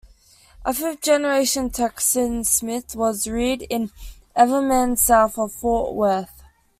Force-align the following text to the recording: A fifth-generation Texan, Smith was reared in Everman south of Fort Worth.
A 0.65 0.73
fifth-generation 0.73 1.69
Texan, 1.69 2.43
Smith 2.43 2.95
was 2.95 3.27
reared 3.27 3.61
in 3.69 3.91
Everman 4.35 4.97
south 4.97 5.37
of 5.37 5.51
Fort 5.51 5.93
Worth. 5.93 6.41